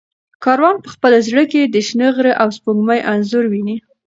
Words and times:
کاروان 0.43 0.75
په 0.83 0.89
خپل 0.93 1.11
زړه 1.27 1.43
کې 1.51 1.61
د 1.65 1.75
شنه 1.87 2.07
غره 2.15 2.33
او 2.41 2.47
سپوږمۍ 2.57 2.99
انځور 3.11 3.45
ویني. 3.49 3.77